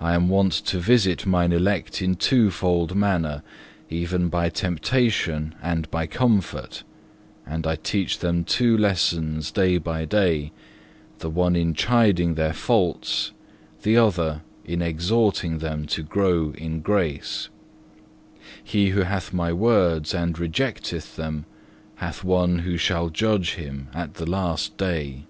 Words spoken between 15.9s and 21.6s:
to grow in grace. He who hath My words and rejecteth them,